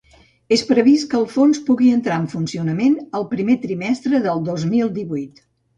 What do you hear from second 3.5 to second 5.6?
trimestre del dos mil divuit.